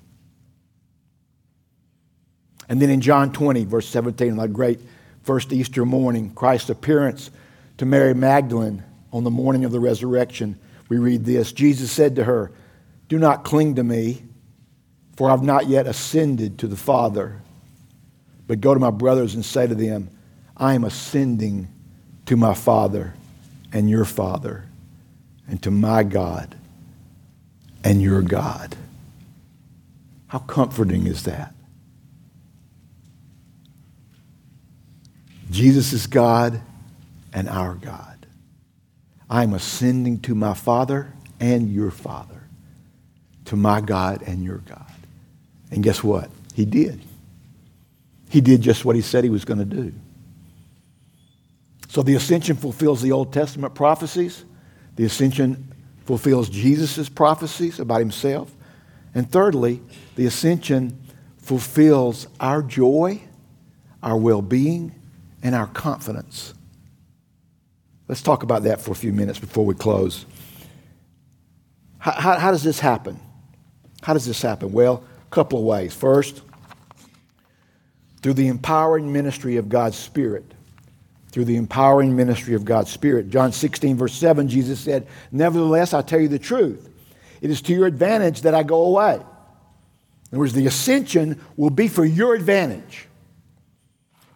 [2.68, 4.80] And then in John 20, verse 17, on that great
[5.22, 7.30] first Easter morning, Christ's appearance
[7.78, 12.24] to Mary Magdalene on the morning of the resurrection, we read this Jesus said to
[12.24, 12.52] her,
[13.08, 14.22] Do not cling to me,
[15.16, 17.40] for I've not yet ascended to the Father.
[18.46, 20.10] But go to my brothers and say to them,
[20.56, 21.68] I am ascending
[22.26, 23.14] to my Father
[23.72, 24.67] and your Father
[25.48, 26.54] and to my God
[27.82, 28.76] and your God.
[30.28, 31.54] How comforting is that?
[35.50, 36.60] Jesus is God
[37.32, 38.26] and our God.
[39.30, 42.42] I am ascending to my Father and your Father,
[43.46, 44.92] to my God and your God.
[45.70, 46.30] And guess what?
[46.54, 47.00] He did.
[48.28, 49.92] He did just what he said he was going to do.
[51.88, 54.44] So the ascension fulfills the Old Testament prophecies.
[54.98, 55.72] The ascension
[56.06, 58.52] fulfills Jesus' prophecies about himself.
[59.14, 59.80] And thirdly,
[60.16, 61.00] the ascension
[61.40, 63.22] fulfills our joy,
[64.02, 64.92] our well being,
[65.40, 66.52] and our confidence.
[68.08, 70.26] Let's talk about that for a few minutes before we close.
[71.98, 73.20] How, how, how, does this happen?
[74.02, 74.72] How does this happen?
[74.72, 75.94] Well, a couple of ways.
[75.94, 76.42] First,
[78.20, 80.54] through the empowering ministry of God's Spirit,
[81.30, 83.28] through the empowering ministry of God's Spirit.
[83.28, 86.88] John 16, verse 7, Jesus said, Nevertheless, I tell you the truth.
[87.40, 89.14] It is to your advantage that I go away.
[89.14, 89.20] In
[90.36, 93.06] other words, the ascension will be for your advantage.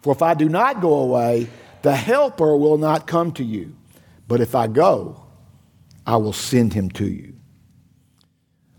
[0.01, 1.47] For if I do not go away,
[1.81, 3.75] the Helper will not come to you.
[4.27, 5.23] But if I go,
[6.05, 7.33] I will send him to you.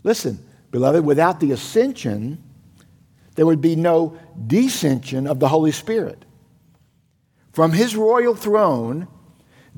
[0.03, 0.39] Listen,
[0.71, 2.43] beloved, without the ascension,
[3.35, 6.25] there would be no descension of the Holy Spirit.
[7.55, 9.07] From his royal throne,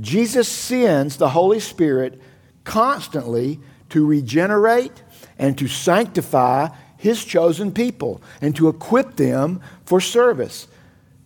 [0.01, 2.19] Jesus sends the Holy Spirit
[2.65, 3.61] constantly
[3.91, 5.03] to regenerate
[5.39, 10.69] and to sanctify his chosen people and to equip them for service,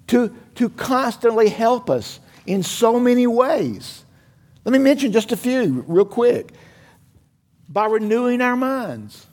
[0.08, 4.04] to, to constantly help us in so many ways.
[4.64, 6.50] Let me mention just a few real quick.
[7.68, 9.24] By renewing our minds,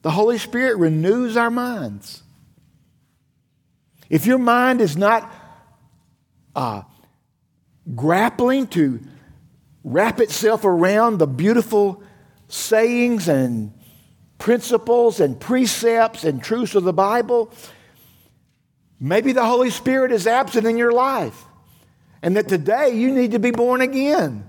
[0.00, 2.22] the Holy Spirit renews our minds.
[4.08, 5.30] If your mind is not
[6.54, 6.82] uh,
[7.94, 9.00] grappling to
[9.84, 12.02] wrap itself around the beautiful
[12.48, 13.72] sayings and
[14.38, 17.52] principles and precepts and truths of the Bible,
[19.00, 21.44] maybe the Holy Spirit is absent in your life.
[22.22, 24.48] And that today you need to be born again.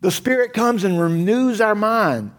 [0.00, 2.30] The Spirit comes and renews our mind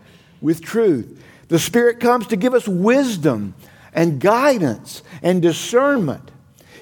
[0.41, 1.21] with truth.
[1.49, 3.55] The Spirit comes to give us wisdom
[3.93, 6.31] and guidance and discernment.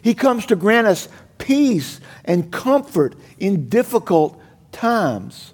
[0.01, 1.07] He comes to grant us
[1.37, 5.53] peace and comfort in difficult times.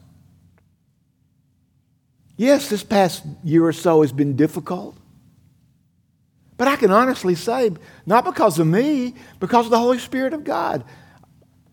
[2.36, 4.98] Yes, this past year or so has been difficult.
[6.58, 7.72] But I can honestly say,
[8.06, 10.84] not because of me, because of the Holy Spirit of God,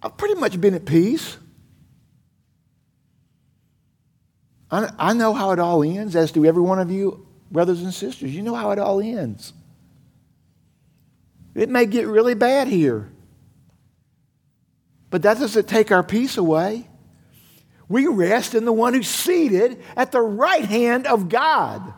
[0.02, 1.36] I've pretty much been at peace.
[4.70, 7.92] I, I know how it all ends, as do every one of you, brothers and
[7.92, 8.34] sisters.
[8.34, 9.52] You know how it all ends.
[11.54, 13.10] It may get really bad here.
[15.10, 16.88] But that doesn't take our peace away.
[17.88, 21.92] We rest in the one who's seated at the right hand of God.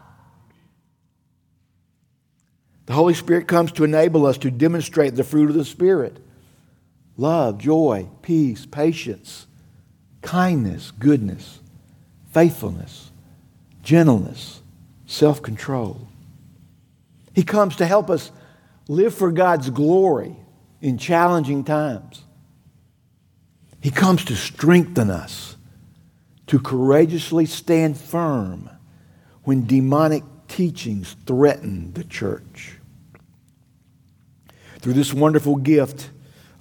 [2.87, 6.19] The Holy Spirit comes to enable us to demonstrate the fruit of the Spirit
[7.19, 9.47] love, joy, peace, patience,
[10.23, 11.61] kindness, goodness,
[12.33, 13.11] faithfulness,
[13.83, 14.63] gentleness,
[15.07, 16.09] self control.
[17.35, 18.33] He comes to help us
[18.93, 20.37] live for God's glory
[20.81, 22.23] in challenging times.
[23.81, 25.57] He comes to strengthen us,
[26.47, 28.69] to courageously stand firm
[29.45, 32.79] when demonic teachings threaten the church.
[34.81, 36.11] Through this wonderful gift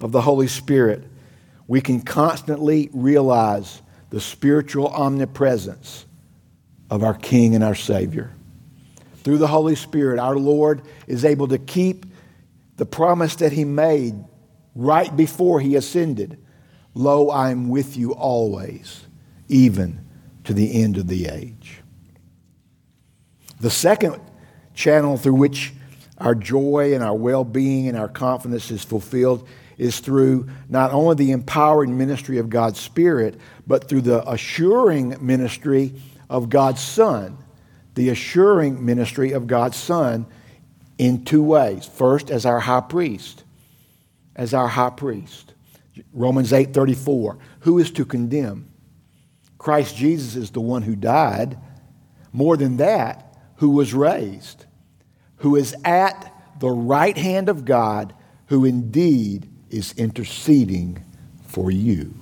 [0.00, 1.04] of the Holy Spirit,
[1.68, 6.06] we can constantly realize the spiritual omnipresence
[6.90, 8.34] of our King and our Savior.
[9.22, 12.06] Through the Holy Spirit, our Lord is able to keep
[12.82, 14.12] the promise that He made
[14.74, 16.36] right before He ascended
[16.94, 19.06] Lo, I am with you always,
[19.46, 20.04] even
[20.42, 21.80] to the end of the age.
[23.60, 24.20] The second
[24.74, 25.72] channel through which
[26.18, 29.46] our joy and our well being and our confidence is fulfilled
[29.78, 35.94] is through not only the empowering ministry of God's Spirit, but through the assuring ministry
[36.28, 37.38] of God's Son.
[37.94, 40.26] The assuring ministry of God's Son
[40.98, 41.86] in two ways.
[41.86, 43.44] First, as our high priest.
[44.36, 45.54] As our high priest.
[46.12, 47.38] Romans 8 34.
[47.60, 48.70] Who is to condemn?
[49.58, 51.58] Christ Jesus is the one who died.
[52.32, 54.64] More than that, who was raised,
[55.36, 58.14] who is at the right hand of God,
[58.46, 61.04] who indeed is interceding
[61.46, 62.14] for you.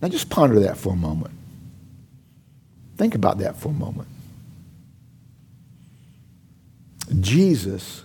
[0.00, 1.34] Now just ponder that for a moment.
[2.96, 4.08] Think about that for a moment.
[7.20, 8.04] Jesus,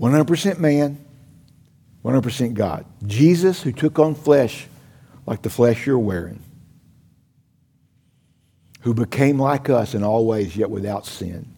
[0.00, 1.04] 100% man,
[2.04, 2.84] 100% God.
[3.06, 4.66] Jesus, who took on flesh
[5.26, 6.42] like the flesh you're wearing,
[8.80, 11.52] who became like us in all ways, yet without sin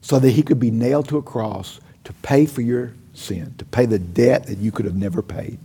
[0.00, 3.64] so that he could be nailed to a cross to pay for your sin, to
[3.64, 5.58] pay the debt that you could have never paid.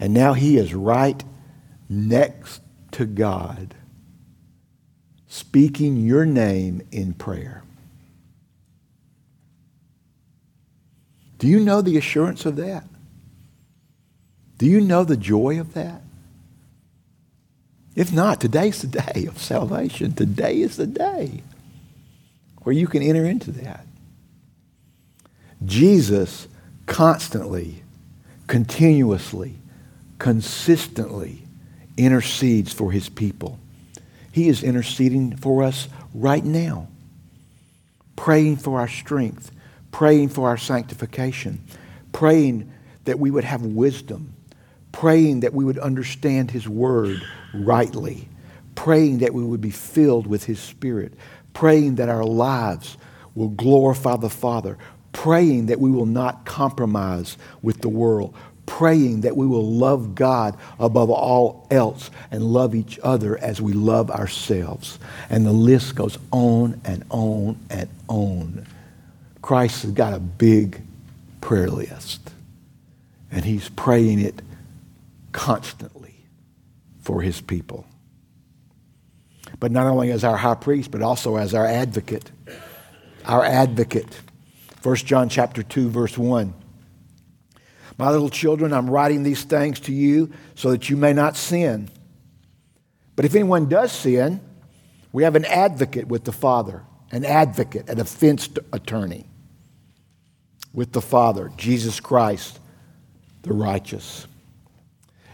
[0.00, 1.22] And now he is right
[1.88, 2.62] next
[2.92, 3.74] to God,
[5.32, 7.62] speaking your name in prayer.
[11.38, 12.84] Do you know the assurance of that?
[14.58, 16.02] Do you know the joy of that?
[17.96, 20.12] If not, today's the day of salvation.
[20.12, 21.42] Today is the day
[22.64, 23.86] where you can enter into that.
[25.64, 26.46] Jesus
[26.84, 27.82] constantly,
[28.48, 29.54] continuously,
[30.18, 31.44] consistently
[31.96, 33.58] intercedes for his people.
[34.32, 36.88] He is interceding for us right now.
[38.16, 39.50] praying for our strength,
[39.90, 41.60] praying for our sanctification,
[42.12, 42.70] praying
[43.04, 44.34] that we would have wisdom,
[44.92, 47.20] praying that we would understand His Word
[47.54, 48.28] rightly,
[48.74, 51.14] praying that we would be filled with His Spirit,
[51.54, 52.96] praying that our lives
[53.34, 54.78] will glorify the Father,
[55.12, 60.56] praying that we will not compromise with the world, praying that we will love God
[60.78, 64.98] above all else and love each other as we love ourselves.
[65.28, 68.66] And the list goes on and on and on.
[69.40, 70.80] Christ has got a big
[71.40, 72.30] prayer list,
[73.30, 74.40] and he's praying it
[75.32, 76.14] constantly
[77.00, 77.86] for his people.
[79.58, 82.30] But not only as our high priest, but also as our advocate.
[83.24, 84.20] Our advocate.
[84.82, 86.54] 1 John chapter 2 verse 1.
[87.98, 91.90] My little children, I'm writing these things to you so that you may not sin.
[93.16, 94.40] But if anyone does sin,
[95.12, 99.26] we have an advocate with the Father, an advocate, an offense attorney
[100.72, 102.58] with the Father, Jesus Christ,
[103.42, 104.26] the righteous.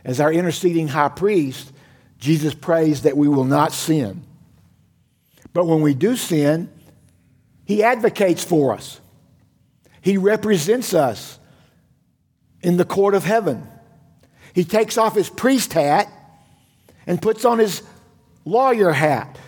[0.04, 1.72] As our interceding high priest,
[2.18, 4.24] Jesus prays that we will not sin.
[5.52, 6.70] But when we do sin,
[7.64, 9.00] he advocates for us.
[10.00, 11.37] He represents us
[12.62, 13.66] in the court of heaven.
[14.52, 16.08] He takes off his priest hat
[17.06, 17.82] and puts on his
[18.44, 19.38] lawyer hat.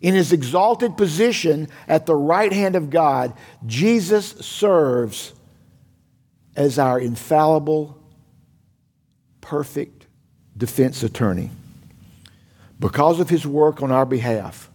[0.00, 3.34] In his exalted position at the right hand of God,
[3.66, 5.34] Jesus serves
[6.56, 7.98] as our infallible,
[9.40, 10.06] perfect
[10.56, 11.50] defense attorney.
[12.78, 14.70] Because of his work on our behalf,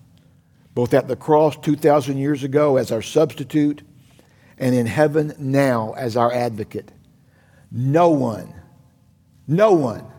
[0.75, 3.81] both at the cross 2,000 years ago as our substitute
[4.57, 6.91] and in heaven now as our advocate,
[7.77, 8.53] no one,
[9.47, 10.09] no one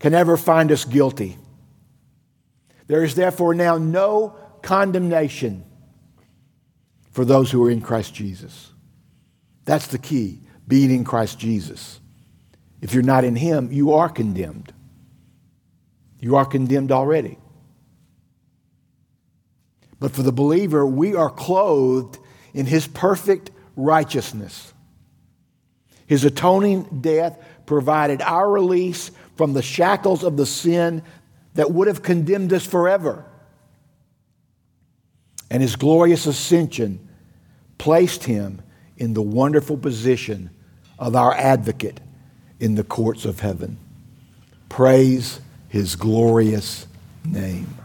[0.00, 1.38] can ever find us guilty.
[2.88, 5.64] There is therefore now no condemnation
[7.12, 8.72] for those who are in Christ Jesus.
[9.64, 12.00] That's the key, being in Christ Jesus.
[12.80, 14.72] If you're not in Him, you are condemned.
[16.18, 17.38] You are condemned already.
[20.00, 22.18] But for the believer, we are clothed
[22.52, 24.72] in His perfect righteousness.
[26.06, 31.02] His atoning death provided our release from the shackles of the sin
[31.54, 33.24] that would have condemned us forever.
[35.50, 37.08] And his glorious ascension
[37.78, 38.62] placed him
[38.96, 40.50] in the wonderful position
[40.98, 42.00] of our advocate
[42.58, 43.78] in the courts of heaven.
[44.68, 46.86] Praise his glorious
[47.24, 47.76] name.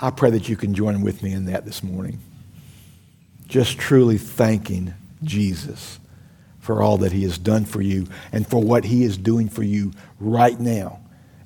[0.00, 2.20] I pray that you can join with me in that this morning.
[3.46, 5.98] Just truly thanking Jesus
[6.66, 9.62] for all that he has done for you and for what he is doing for
[9.62, 10.98] you right now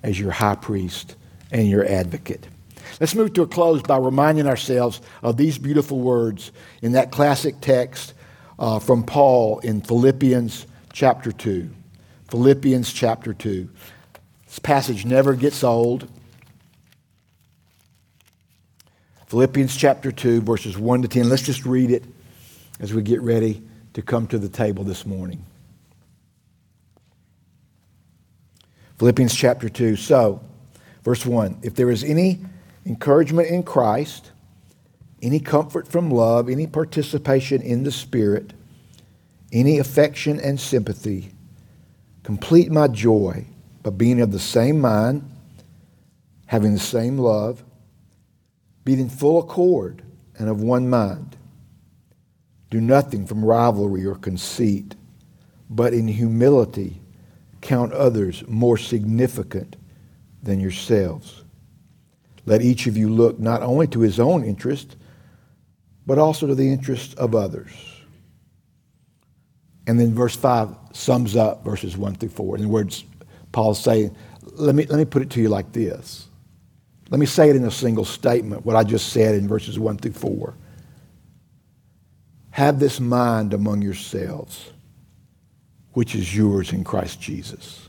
[0.02, 1.14] as your high priest
[1.52, 2.48] and your advocate.
[2.98, 7.56] Let's move to a close by reminding ourselves of these beautiful words in that classic
[7.60, 8.14] text
[8.58, 11.68] uh, from Paul in Philippians chapter 2.
[12.28, 13.68] Philippians chapter 2.
[14.46, 16.08] This passage never gets old.
[19.26, 21.28] Philippians chapter 2, verses 1 to 10.
[21.28, 22.04] Let's just read it
[22.80, 23.62] as we get ready
[23.94, 25.44] to come to the table this morning.
[28.98, 29.96] Philippians chapter 2.
[29.96, 30.40] So,
[31.02, 32.40] verse 1 If there is any
[32.84, 34.30] encouragement in Christ,
[35.22, 38.52] any comfort from love, any participation in the Spirit,
[39.52, 41.32] any affection and sympathy,
[42.22, 43.46] complete my joy
[43.82, 45.28] by being of the same mind,
[46.46, 47.64] having the same love,
[48.84, 50.02] being in full accord
[50.38, 51.36] and of one mind.
[52.70, 54.94] Do nothing from rivalry or conceit,
[55.68, 57.02] but in humility
[57.60, 59.76] count others more significant
[60.42, 61.44] than yourselves.
[62.46, 64.96] Let each of you look not only to his own interest,
[66.06, 67.70] but also to the interest of others.
[69.86, 72.56] And then verse 5 sums up verses 1 through 4.
[72.56, 73.04] In the words,
[73.52, 74.16] Paul's saying,
[74.52, 76.28] let me, let me put it to you like this.
[77.10, 79.98] Let me say it in a single statement, what I just said in verses 1
[79.98, 80.54] through 4.
[82.50, 84.70] Have this mind among yourselves,
[85.92, 87.88] which is yours in Christ Jesus.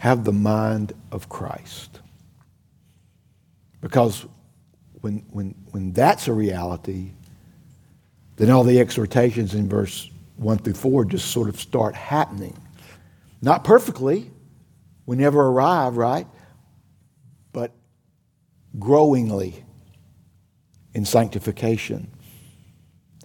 [0.00, 2.00] Have the mind of Christ.
[3.80, 4.26] Because
[5.00, 7.12] when, when, when that's a reality,
[8.36, 12.56] then all the exhortations in verse 1 through 4 just sort of start happening.
[13.42, 14.30] Not perfectly,
[15.06, 16.26] we never arrive, right?
[17.52, 17.72] But
[18.78, 19.64] growingly
[20.94, 22.10] in sanctification.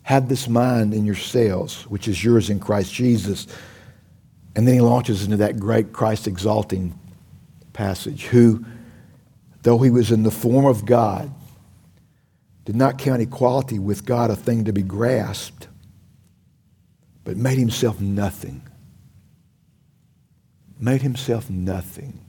[0.05, 3.47] Have this mind in yourselves, which is yours in Christ Jesus.
[4.55, 6.93] And then he launches into that great Christ exalting
[7.73, 8.63] passage, who,
[9.63, 11.33] though he was in the form of God,
[12.65, 15.69] did not count equality with God a thing to be grasped,
[17.23, 18.61] but made himself nothing.
[20.79, 22.23] Made himself nothing.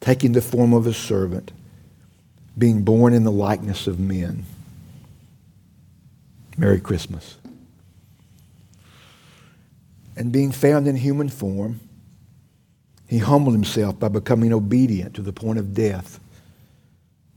[0.00, 1.52] Taking the form of a servant,
[2.56, 4.44] being born in the likeness of men.
[6.58, 7.36] Merry Christmas.
[10.16, 11.78] And being found in human form,
[13.06, 16.18] he humbled himself by becoming obedient to the point of death,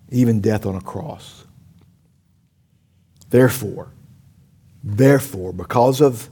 [0.10, 1.46] even death on a cross.
[3.30, 3.90] Therefore,
[4.84, 6.30] therefore, because of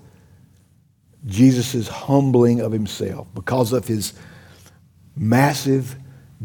[1.28, 4.14] Jesus' humbling of himself, because of his
[5.16, 5.96] massive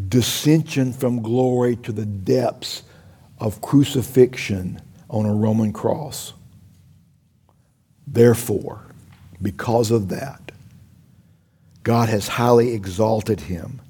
[0.08, 2.82] dissension from glory to the depths
[3.38, 4.80] of crucifixion
[5.14, 6.32] on a Roman cross.
[8.04, 8.84] Therefore,
[9.40, 10.50] because of that,
[11.84, 13.80] God has highly exalted him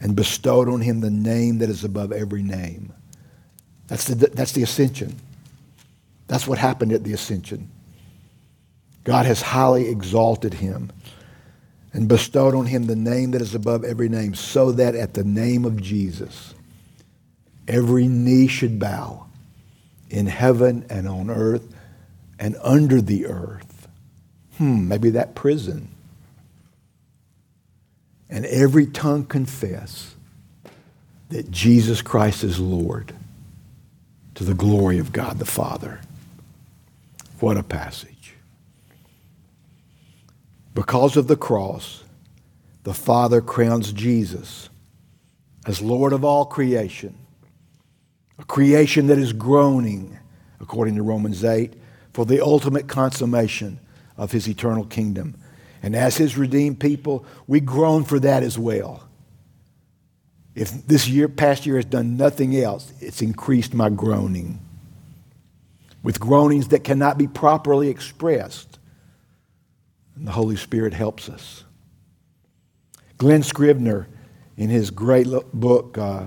[0.00, 2.92] and bestowed on him the name that is above every name.
[3.86, 5.14] That's the, that's the ascension.
[6.26, 7.70] That's what happened at the ascension.
[9.04, 10.90] God has highly exalted him
[11.92, 15.24] and bestowed on him the name that is above every name, so that at the
[15.24, 16.54] name of Jesus,
[17.68, 19.26] every knee should bow
[20.12, 21.74] in heaven and on earth
[22.38, 23.88] and under the earth.
[24.58, 25.88] Hmm, maybe that prison.
[28.28, 30.14] And every tongue confess
[31.30, 33.14] that Jesus Christ is Lord
[34.34, 36.00] to the glory of God the Father.
[37.40, 38.34] What a passage.
[40.74, 42.04] Because of the cross,
[42.82, 44.68] the Father crowns Jesus
[45.64, 47.14] as Lord of all creation,
[48.42, 50.18] a creation that is groaning,
[50.60, 51.74] according to Romans 8,
[52.12, 53.78] for the ultimate consummation
[54.16, 55.36] of his eternal kingdom.
[55.82, 59.08] And as his redeemed people, we groan for that as well.
[60.54, 64.60] If this year, past year has done nothing else, it's increased my groaning.
[66.02, 68.78] With groanings that cannot be properly expressed
[70.16, 71.64] and the Holy Spirit helps us.
[73.18, 74.08] Glen Scrivener,
[74.56, 76.24] in his great book, uh,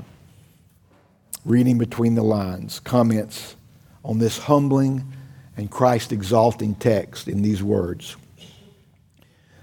[1.45, 3.55] Reading Between the Lines, comments
[4.03, 5.13] on this humbling
[5.55, 8.17] and Christ exalting text in these words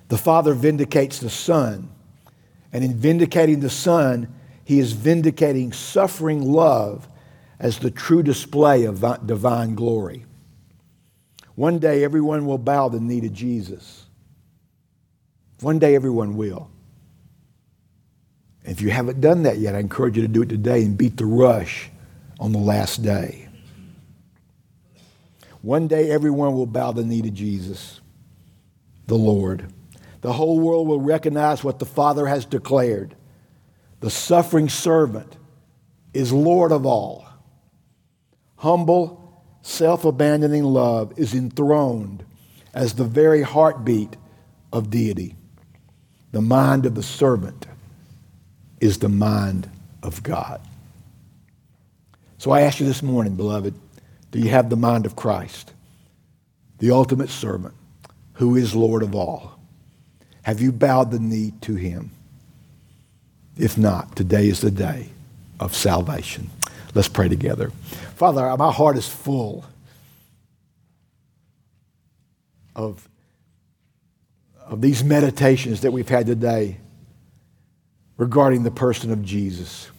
[0.06, 1.90] The Father vindicates the Son,
[2.72, 4.32] and in vindicating the Son,
[4.64, 7.08] he is vindicating suffering love
[7.58, 10.24] as the true display of divine glory.
[11.56, 14.06] One day, everyone will bow the knee to Jesus.
[15.60, 16.70] One day everyone will.
[18.72, 21.18] If you haven't done that yet, I encourage you to do it today and beat
[21.18, 21.90] the rush
[22.40, 23.46] on the last day.
[25.60, 28.00] One day everyone will bow the knee to Jesus,
[29.08, 29.70] the Lord.
[30.22, 33.14] The whole world will recognize what the Father has declared.
[34.00, 35.36] The suffering servant
[36.14, 37.26] is Lord of all.
[38.56, 42.24] Humble, self abandoning love is enthroned
[42.72, 44.16] as the very heartbeat
[44.72, 45.36] of deity.
[46.30, 47.66] The mind of the servant
[48.82, 49.70] is the mind
[50.02, 50.60] of God.
[52.36, 53.74] So I ask you this morning, beloved,
[54.32, 55.72] do you have the mind of Christ,
[56.80, 57.74] the ultimate servant,
[58.34, 59.56] who is Lord of all?
[60.42, 62.10] Have you bowed the knee to him?
[63.56, 65.10] If not, today is the day
[65.60, 66.50] of salvation.
[66.92, 67.70] Let's pray together.
[68.16, 69.64] Father, my heart is full
[72.74, 73.08] of
[74.66, 76.78] of these meditations that we've had today
[78.22, 79.90] regarding the person of Jesus.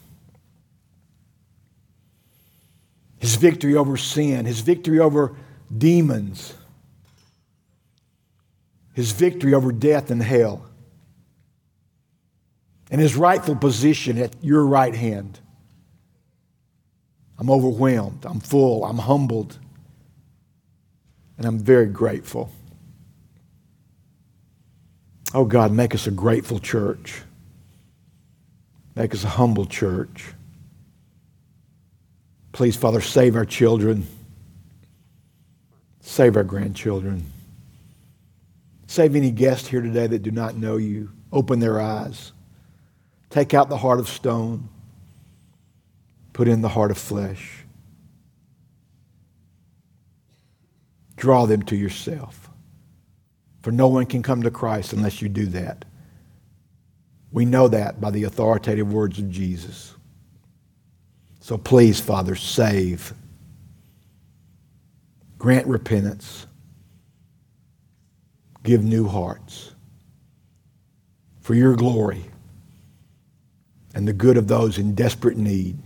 [3.17, 5.35] His victory over sin, his victory over
[5.77, 6.53] demons,
[8.93, 10.65] his victory over death and hell,
[12.89, 15.41] and his rightful position at your right hand.
[17.37, 19.59] I'm overwhelmed, I'm full, I'm humbled,
[21.37, 22.49] and I'm very grateful.
[25.33, 27.23] Oh God, make us a grateful church.
[28.95, 30.33] Make us a humble church.
[32.51, 34.05] Please, Father, save our children.
[36.01, 37.25] Save our grandchildren.
[38.87, 41.09] Save any guests here today that do not know you.
[41.31, 42.31] Open their eyes.
[43.31, 44.69] Take out the heart of stone.
[46.33, 47.63] Put in the heart of flesh.
[51.15, 52.51] Draw them to yourself.
[53.63, 55.85] For no one can come to Christ unless you do that.
[57.33, 59.95] We know that by the authoritative words of Jesus.
[61.41, 63.11] So please, Father, save.
[65.39, 66.45] Grant repentance.
[68.61, 69.71] Give new hearts.
[71.41, 72.23] For your glory
[73.95, 75.79] and the good of those in desperate need.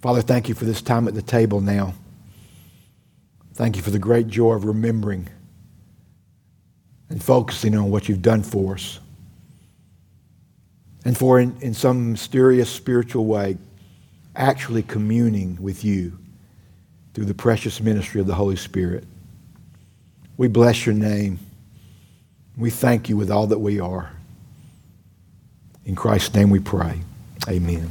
[0.00, 1.92] Father, thank you for this time at the table now.
[3.54, 5.28] Thank you for the great joy of remembering
[7.08, 9.00] and focusing on what you've done for us.
[11.04, 13.56] And for, in, in some mysterious spiritual way,
[14.34, 16.18] actually communing with you
[17.14, 19.04] through the precious ministry of the Holy Spirit.
[20.36, 21.38] We bless your name.
[22.56, 24.12] We thank you with all that we are.
[25.84, 27.00] In Christ's name we pray.
[27.48, 27.90] Amen.